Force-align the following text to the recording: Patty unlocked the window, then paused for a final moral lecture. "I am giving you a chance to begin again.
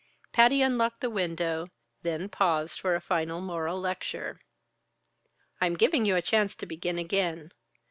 Patty 0.33 0.63
unlocked 0.63 1.01
the 1.01 1.11
window, 1.11 1.67
then 2.01 2.27
paused 2.27 2.79
for 2.79 2.95
a 2.95 3.01
final 3.01 3.39
moral 3.39 3.79
lecture. 3.79 4.41
"I 5.61 5.67
am 5.67 5.75
giving 5.75 6.05
you 6.05 6.15
a 6.15 6.23
chance 6.23 6.55
to 6.55 6.65
begin 6.65 6.97
again. 6.97 7.51